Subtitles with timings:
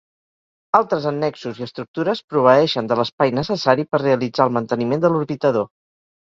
[0.77, 5.71] Altres annexos i estructures proveeixen de l'espai necessari per realitzar el manteniment de l'orbitador.